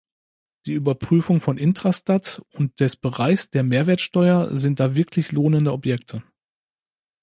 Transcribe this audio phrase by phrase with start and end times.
[0.65, 6.23] Die Überprüfung von Intrastat und des Bereichs der Mehrwertsteuer sind da wirklich lohnende Objekte.